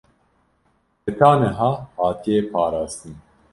heta 1.05 1.29
niha 1.39 1.69
hatiye 1.97 2.39
parastin 2.51 3.13